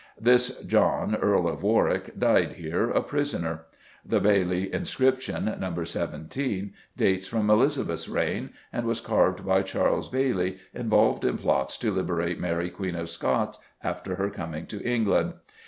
This 0.19 0.57
John, 0.63 1.15
Earl 1.15 1.47
of 1.47 1.61
Warwick, 1.61 2.17
died 2.17 2.53
here, 2.53 2.89
a 2.89 3.03
prisoner. 3.03 3.65
The 4.03 4.19
Bailly 4.19 4.73
inscription 4.73 5.45
(No. 5.59 5.83
17) 5.83 6.73
dates 6.97 7.27
from 7.27 7.51
Elizabeth's 7.51 8.09
reign, 8.09 8.49
and 8.73 8.87
was 8.87 8.99
carved 8.99 9.45
by 9.45 9.61
Charles 9.61 10.09
Bailly, 10.09 10.57
involved 10.73 11.23
in 11.23 11.37
plots 11.37 11.77
to 11.77 11.91
liberate 11.93 12.39
Mary 12.39 12.71
Queen 12.71 12.95
of 12.95 13.11
Scots 13.11 13.59
after 13.83 14.15
her 14.15 14.31
coming 14.31 14.65
to 14.65 14.81
England. 14.81 15.33